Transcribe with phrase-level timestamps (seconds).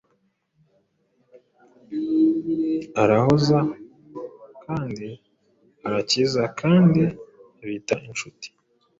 [3.01, 3.59] arahoza
[4.63, 5.07] kandi
[5.87, 7.01] arakiza kandi
[7.61, 8.47] abita inshuti.